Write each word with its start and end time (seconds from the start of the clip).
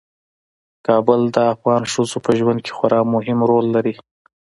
کابل 0.87 1.21
د 1.35 1.37
افغان 1.53 1.83
ښځو 1.91 2.17
په 2.25 2.31
ژوند 2.39 2.59
کې 2.65 2.71
خورا 2.77 3.01
مهم 3.13 3.37
رول 3.49 3.65
لري. 3.75 3.93